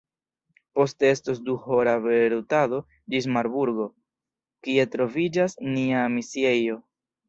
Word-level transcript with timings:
Poste 0.79 1.11
estos 1.15 1.41
duhora 1.49 1.93
veturado 2.07 2.81
ĝis 3.15 3.29
Marburgo, 3.37 3.89
kie 4.67 4.91
troviĝas 4.99 5.61
nia 5.79 6.13
misiejo. 6.21 6.87